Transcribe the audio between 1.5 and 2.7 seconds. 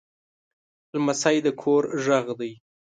کور غږ دی.